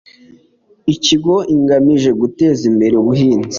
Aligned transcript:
ikigo 0.93 1.35
igamije 1.55 2.09
guteza 2.21 2.61
imbere 2.71 2.93
ubuhinzi 3.01 3.49